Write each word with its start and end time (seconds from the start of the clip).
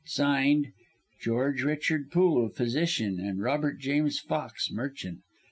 "(Signed) 0.07 0.71
GEORGE 1.21 1.61
RICHARD 1.61 2.09
POOL, 2.09 2.49
Physician; 2.49 3.19
and 3.19 3.39
ROBERT 3.39 3.79
JAMES 3.79 4.17
FOX, 4.19 4.71
Merchant. 4.71 5.19